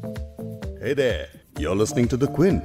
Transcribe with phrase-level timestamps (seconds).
[0.00, 2.62] Hey there, you're listening to The Quint.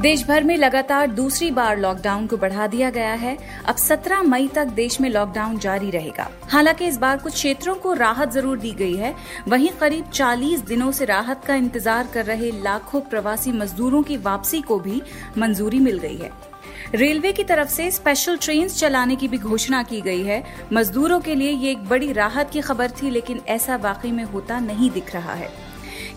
[0.00, 4.48] देश भर में लगातार दूसरी बार लॉकडाउन को बढ़ा दिया गया है। अब 17 मई
[4.48, 8.70] तक देश में लॉकडाउन जारी रहेगा। हालाँकि इस बार कुछ क्षेत्रों को राहत ज़रूर दी
[8.70, 9.14] गई है।
[9.48, 14.60] वहीं करीब 40 दिनों से राहत का इंतज़ार कर रहे लाखों प्रवासी मजदूरों की वापसी
[14.60, 15.02] को भी
[15.38, 16.51] मंजूरी मिल गई है।
[16.94, 21.34] रेलवे की तरफ़ से स्पेशल ट्रेन चलाने की भी घोषणा की गई है। मजदूरों के
[21.34, 25.14] लिए ये एक बड़ी राहत की खबर थी, लेकिन ऐसा वाकई में होता नहीं दिख
[25.14, 25.50] रहा है।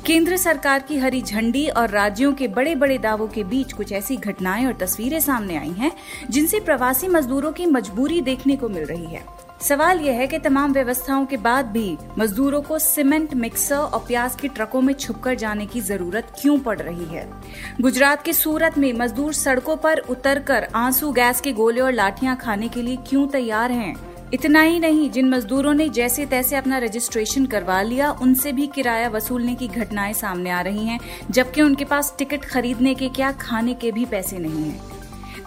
[0.06, 4.18] केंद्र सरकार की हरी झंडी और राज्यों के बड़े बड़े दावों के बीच कुछ ऐसी
[4.18, 5.92] घटनाएँ और तस्वीरें सामने आई हैं,
[6.30, 10.74] जिनसे प्रवासी मजदूरों की मजबूरी देखने को मिल रही है। सवाल यह है कि तमाम
[10.74, 15.66] व्यवस्थाओं के बाद भी मजदूरों को सीमेंट मिक्सर और प्याज के ट्रकों में छुपकर जाने
[15.66, 17.34] की ज़रूरत क्यों पड़ रही है?
[17.82, 22.68] गुजरात के सूरत में मजदूर सड़कों पर उतरकर आँसू, गैस के गोले और लाठियाँ खाने
[22.68, 23.96] के लिए क्यों तैयार हैं?
[24.34, 29.10] इतना ही नहीं, जिन मजदूरों ने जैसे तैसे अपना रजिस्ट्रेशन करवा लिया, उनसे भी किराया
[29.10, 31.00] वसूलने की घटनाएँ सामने आ रही हैं,
[31.32, 34.95] जबकि उनके पास टिकट खरीदने के क्या, खाने के भी पैसे नहीं हैं।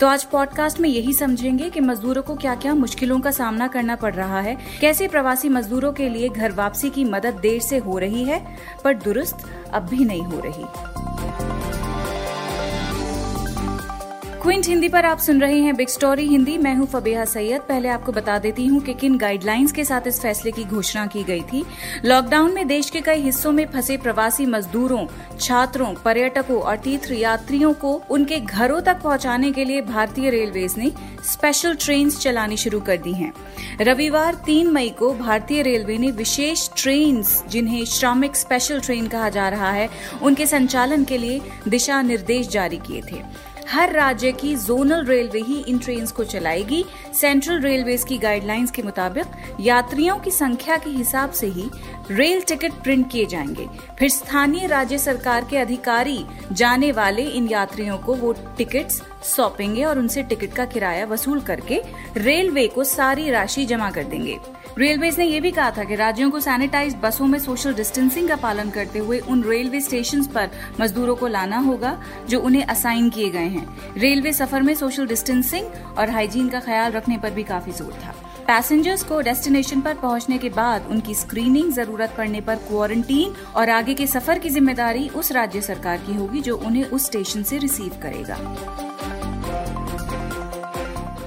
[0.01, 3.97] तो आज पॉडकास्ट में यही समझेंगे कि मजदूरों को क्या क्या मुश्किलों का सामना करना
[3.97, 7.99] पड़ रहा है, कैसे प्रवासी मजदूरों के लिए घर वापसी की मदद देर से हो
[7.99, 9.37] रही है, पर दुरुस्त
[9.73, 11.88] अब भी नहीं हो रही।
[14.42, 17.89] क्विंट, हिंदी पर आप सुन रहे हैं बिग स्टोरी हिंदी। मैं हूँ फबेहा सैयद। पहले
[17.89, 21.41] आपको बता देती हूँ कि किन गाइडलाइंस के साथ इस फैसले की घोषणा की गई
[21.42, 21.64] थी।
[22.05, 25.06] लॉकडाउन में देश के कई हिस्सों में फंसे प्रवासी मजदूरों,
[25.41, 30.92] छात्रों, पर्यटकों और तीर्थ यात्रियों को उनके घरों तक पहुँचाने के लिए भारतीय रेलवेज ने
[31.25, 33.33] स्पेशल ट्रेन चलानी शुरू कर दी है।
[33.80, 39.48] रविवार तीन मई को भारतीय रेलवे ने विशेष ट्रेन जिन्हें श्रमिक स्पेशल ट्रेन कहा जा
[39.48, 39.89] रहा है,
[40.23, 43.23] उनके संचालन के लिए दिशा निर्देश जारी किए थे।
[43.69, 48.83] हर राज्य की जोनल रेलवे ही इन ट्रेन को चलाएगी। सेंट्रल रेलवे की गाइडलाइंस के
[48.83, 49.27] मुताबिक
[49.61, 51.70] यात्रियों की संख्या के हिसाब से ही
[52.11, 57.98] रेल टिकट प्रिंट किए जाएँगे। फिर स्थानीय राज्य सरकार के अधिकारी जाने वाले इन यात्रियों
[57.98, 61.83] को वो टिकट्स सौंपेंगे और उनसे टिकट का किराया वसूल करके
[62.17, 64.39] रेलवे को सारी राशि जमा कर देंगे।
[64.78, 68.36] रेलवे ने यह भी कहा था कि राज्यों को सैनिटाइज बसों में सोशल डिस्टेंसिंग का
[68.36, 70.50] पालन करते हुए उन रेलवे स्टेशन पर
[70.80, 71.96] मजदूरों को लाना होगा,
[72.28, 76.92] जो उन्हें असाइन किए गए हैं। रेलवे सफ़र में सोशल डिस्टेंसिंग और हाइजीन का ख्याल
[76.92, 78.14] रखने पर भी काफ़ी ज़ोर था।
[78.46, 83.95] पैसेंजर्स को डेस्टिनेशन पर पहुँचने के बाद उनकी स्क्रीनिंग ज़रूरत पड़ने पर क्वारंटीन और आगे
[83.95, 88.00] के सफ़र की ज़िम्मेदारी उस राज्य सरकार की होगी, जो उन्हें उस स्टेशन से रिसीव
[88.02, 89.17] करेगा।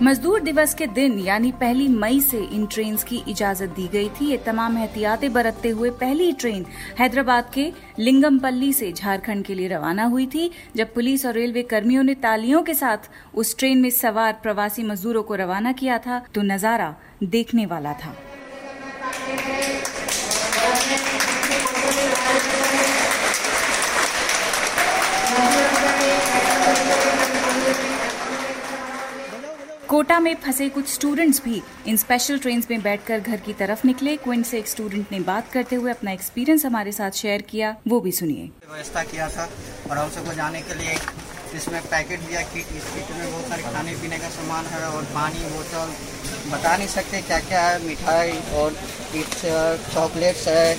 [0.01, 4.29] मजदूर दिवस के दिन, यानी पहली मई से इन ट्रेन की इजाज़त दी गई थी।
[4.29, 6.65] ये तमाम एहतियातें बरतते हुए पहली ट्रेन
[6.99, 7.65] हैदराबाद के
[7.99, 12.63] लिंगमपल्ली से झारखंड के लिए रवाना हुई थी, जब पुलिस और रेलवे कर्मियों ने तालियों
[12.63, 16.93] के साथ उस ट्रेन में सवार प्रवासी मजदूरों को रवाना किया था तो नज़ारा
[17.25, 18.15] देखने वाला था।
[29.91, 34.15] कोटा में फंसे कुछ स्टूडेंट्स भी इन स्पेशल ट्रेन में बैठकर घर की तरफ़ निकले।
[34.17, 37.99] क्विंट से एक स्टूडेंट ने बात करते हुए अपना एक्सपीरियंस हमारे साथ शेयर किया। वो
[37.99, 39.49] भी सुनिए। व्यवस्था किया था
[39.89, 40.95] और हम सबको जाने के लिए
[41.55, 45.03] इसमें पैकेट दिया किट इस किट में बहुत सारे खाने पीने का सामान है और
[45.17, 45.93] पानी, बोतल,
[46.51, 48.69] बता नहीं सकते क्या क्या है, मिठाई और
[49.93, 50.73] चॉकलेट्स है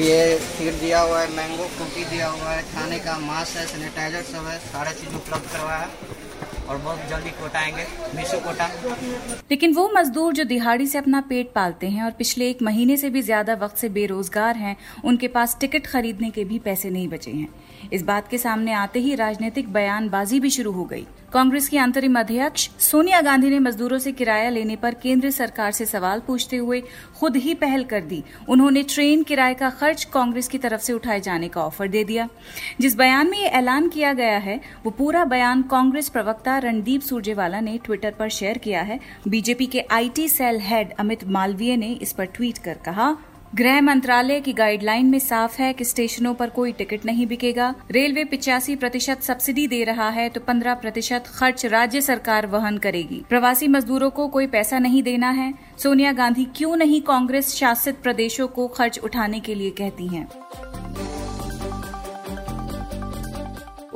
[0.00, 0.20] ये
[0.56, 4.46] फिर दिया हुआ है मैंगो कुकी दिया हुआ है, खाने का मास्क है सैनिटाइजर सब
[4.46, 6.15] है, सारा चीज़ उपलब्ध करवाया। है
[6.68, 7.86] और बहुत जल्दी कोटा आएँगे
[8.16, 8.66] मीशो कोटा।
[9.50, 13.10] लेकिन वो मजदूर जो दिहाड़ी से अपना पेट पालते हैं और पिछले एक महीने से
[13.10, 17.30] भी ज़्यादा वक्त से बेरोजगार हैं, उनके पास टिकट खरीदने के भी पैसे नहीं बचे
[17.30, 17.48] हैं।
[17.92, 22.18] इस बात के सामने आते ही राजनीतिक बयानबाजी भी शुरू हो गई। कांग्रेस की अंतरिम
[22.18, 26.80] अध्यक्ष सोनिया गांधी ने मजदूरों से किराया लेने पर केंद्र सरकार से सवाल पूछते हुए
[27.20, 31.20] खुद ही पहल कर दी। उन्होंने ट्रेन किराए का खर्च कांग्रेस की तरफ़ से उठाए
[31.20, 32.28] जाने का ऑफ़र दे दिया।
[32.80, 37.60] जिस बयान में ये ऐलान किया गया है, वो पूरा बयान कांग्रेस प्रवक्ता रणदीप सुरजेवाला
[37.60, 42.12] ने ट्विटर पर शेयर किया है। बीजेपी के IT cell head Amit Malviya ने इस
[42.12, 43.16] पर ट्वीट कर कहा
[43.58, 48.24] गृह मंत्रालय की गाइडलाइन में साफ़ है कि स्टेशनों पर कोई टिकट नहीं बिकेगा। रेलवे
[48.24, 53.68] पिचासी प्रतिशत सब्सिडी दे रहा है तो पंद्रह प्रतिशत खर्च राज्य सरकार वहन करेगी। प्रवासी
[53.68, 58.68] मजदूरों को कोई पैसा नहीं देना है। सोनिया गांधी क्यों नहीं कांग्रेस शासित प्रदेशों को
[58.68, 60.28] खर्च उठाने के लिए कहती हैं?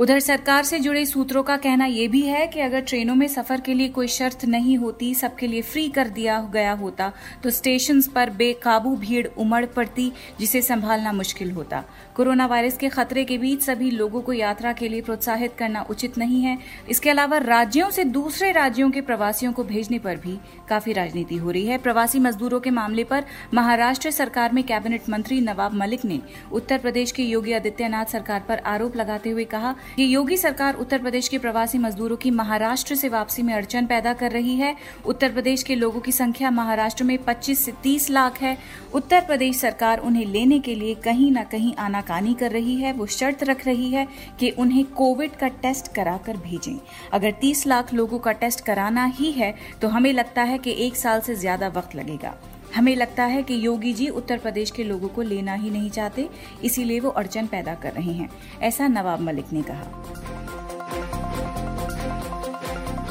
[0.01, 3.61] उधर सरकार से जुड़े सूत्रों का कहना यह भी है कि अगर ट्रेनों में सफ़र
[3.61, 7.13] के लिए कोई शर्त नहीं होती, सबके लिए फ्री कर दिया गया होता
[7.43, 10.11] तो स्टेशन पर बेकाबू भीड़ उमड़ पड़ती,
[10.41, 11.83] जिसे संभालना मुश्किल होता।
[12.17, 16.17] कोरोना वायरस के खतरे के बीच सभी लोगों को यात्रा के लिए प्रोत्साहित करना उचित
[16.19, 16.57] नहीं है।
[16.91, 20.39] इसके अलावा राज्यों से दूसरे राज्यों के प्रवासियों को भेजने पर भी
[20.69, 23.25] काफ़ी राजनीति हो रही है। प्रवासी मजदूरों के मामले पर
[23.55, 26.21] महाराष्ट्र सरकार में कैबिनेट मंत्री नवाब मलिक ने
[26.53, 30.99] उत्तर प्रदेश के योगी आदित्यनाथ सरकार पर आरोप लगाते हुए कहा कि योगी सरकार उत्तर
[30.99, 34.75] प्रदेश के प्रवासी मजदूरों की महाराष्ट्र से वापसी में अड़चन पैदा कर रही है।
[35.07, 38.57] उत्तर प्रदेश के लोगों की संख्या महाराष्ट्र में 25 से 30 लाख है।
[38.95, 43.07] उत्तर प्रदेश सरकार उन्हें लेने के लिए कहीं न कहीं आनाकानी कर रही है। वो
[43.09, 44.07] शर्त रख रही है
[44.41, 46.77] कि उन्हें कोविड का टेस्ट कराकर भेजें।
[47.13, 50.97] अगर 30 लाख लोगों का टेस्ट कराना ही है तो हमें लगता है कि एक
[50.97, 52.35] साल से ज़्यादा वक्त लगेगा।
[52.75, 56.29] हमें लगता है कि योगी जी उत्तर प्रदेश के लोगों को लेना ही नहीं चाहते,
[56.65, 58.29] इसीलिए वो अड़चन पैदा कर रहे हैं,
[58.63, 59.85] ऐसा नवाब मलिक ने कहा।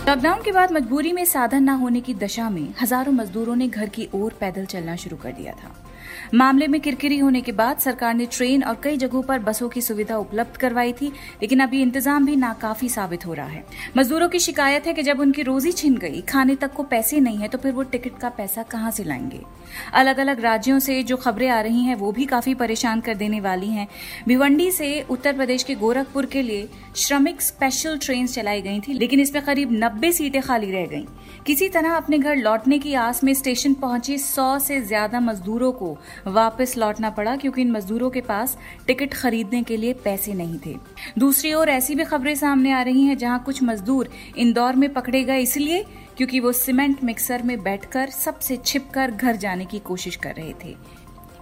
[0.07, 3.89] लॉकडाउन के बाद मजबूरी में साधन न होने की दशा में हज़ारों मजदूरों ने घर
[3.89, 5.75] की ओर पैदल चलना शुरू कर दिया था।
[6.33, 9.81] मामले में किरकिरी होने के बाद सरकार ने ट्रेन और कई जगहों पर बसों की
[9.81, 11.07] सुविधा उपलब्ध करवाई थी,
[11.41, 13.63] लेकिन अभी इंतज़ाम भी नाकाफी साबित हो रहा है।
[13.97, 17.37] मजदूरों की शिकायत है कि जब उनकी रोजी छिन गई, खाने तक को पैसे नहीं
[17.37, 19.41] है तो फिर वो टिकट का पैसा कहाँ से लाएँगे?
[19.93, 23.39] अलग अलग राज्यों से जो खबरें आ रही हैं, वो भी काफ़ी परेशान कर देने
[23.39, 23.87] वाली हैं।
[24.27, 26.67] भिवंडी से उत्तर प्रदेश के गोरखपुर के लिए
[26.97, 31.05] श्रमिक स्पेशल ट्रेन चलाई गई थी, लेकिन इसमें करीब नब्बे सीटें खाली रह गईं।
[31.45, 35.97] किसी तरह अपने घर लौटने की आस में स्टेशन पहुँचे सौ से ज़्यादा मजदूरों को
[36.27, 38.57] वापस लौटना पड़ा क्योंकि इन मजदूरों के पास
[38.87, 40.75] टिकट खरीदने के लिए पैसे नहीं थे।
[41.17, 45.23] दूसरी ओर ऐसी भी खबरें सामने आ रही हैं जहाँ कुछ मजदूर इंदौर में पकड़े
[45.23, 45.83] गए इसलिए
[46.17, 50.75] क्योंकि वो सीमेंट मिक्सर में बैठकर सबसे छिपकर घर जाने की कोशिश कर रहे थे।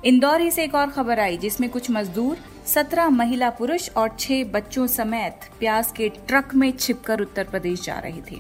[0.06, 4.44] इंदौर ही से एक और खबर आई जिसमें कुछ मजदूर, सत्रह महिला पुरुष और छह
[4.44, 8.40] बच्चों समेत प्याज के ट्रक में छिपकर उत्तर प्रदेश जा रहे थे।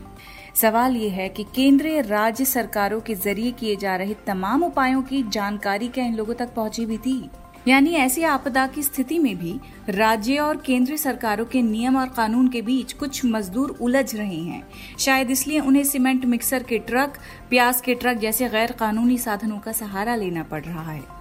[0.61, 5.23] सवाल ये है कि केंद्रीय राज्य सरकारों के ज़रिए किए जा रहे तमाम उपायों की
[5.23, 7.29] जानकारी क्या इन लोगों तक पहुँची भी थी?
[7.67, 9.59] यानी ऐसी आपदा की स्थिति में भी
[9.89, 14.67] राज्य और केंद्र सरकारों के नियम और कानून के बीच कुछ मजदूर उलझ रहे हैं।
[14.99, 17.17] शायद इसलिए उन्हें सीमेंट मिक्सर के ट्रक,
[17.49, 21.16] प्याज के ट्रक जैसे गैर कानूनी साधनों का सहारा लेना पड़ रहा है।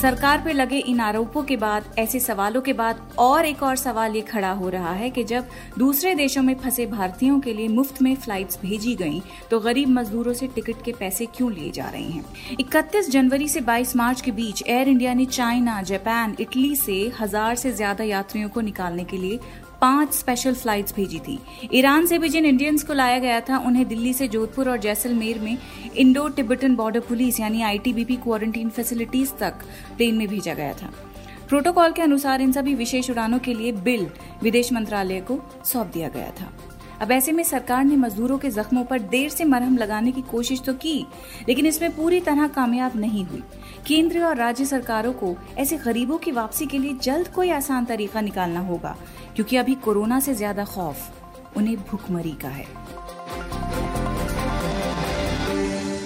[0.00, 4.16] सरकार पर लगे इन आरोपों के बाद, ऐसे सवालों के बाद और एक और सवाल
[4.16, 5.46] ये खड़ा हो रहा है कि जब
[5.78, 9.20] दूसरे देशों में फंसे भारतीयों के लिए मुफ़्त में फ्लाइट्स भेजी गईं
[9.50, 12.24] तो गरीब मजदूरों से टिकट के पैसे क्यों लिए जा रहे हैं?
[12.56, 17.54] 31 जनवरी से 22 मार्च के बीच एयर इंडिया ने चाइना जापान इटली से हज़ार
[17.54, 19.40] से ज़्यादा यात्रियों को निकालने के लिए
[19.86, 21.38] पाँच स्पेशल फ्लाइट्स भेजी थी।
[21.72, 25.38] ईरान से भी जिन इंडियंस को लाया गया था, उन्हें दिल्ली से जोधपुर और जैसलमेर
[25.40, 25.58] में
[25.96, 29.64] इंडो टिबेटन बॉर्डर पुलिस यानी आईटीबीपी क्वारंटीन फैसिलिटीज़ तक
[29.96, 30.92] प्लेन में भेजा गया था।
[31.48, 34.06] प्रोटोकॉल के अनुसार इन सभी विशेष उड़ानों के लिए बिल
[34.42, 36.52] विदेश मंत्रालय को सौंप दिया गया था।
[37.02, 40.62] अब ऐसे में सरकार ने मजदूरों के जख्मों पर देर से मरहम लगाने की कोशिश
[40.62, 41.06] तो की,
[41.48, 43.42] लेकिन इसमें पूरी तरह कामयाब नहीं हुई।
[43.86, 48.20] केंद्र और राज्य सरकारों को ऐसे गरीबों की वापसी के लिए जल्द कोई आसान तरीका
[48.20, 48.96] निकालना होगा,
[49.36, 52.66] क्योंकि अभी कोरोना से ज़्यादा खौफ उन्हें भूखमरी का है।